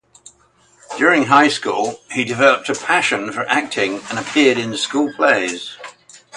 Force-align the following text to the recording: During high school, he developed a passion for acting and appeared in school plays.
During 0.97 1.25
high 1.25 1.49
school, 1.49 1.99
he 2.09 2.23
developed 2.23 2.69
a 2.69 2.73
passion 2.73 3.31
for 3.31 3.47
acting 3.47 4.01
and 4.09 4.17
appeared 4.17 4.57
in 4.57 4.75
school 4.75 5.13
plays. 5.13 5.77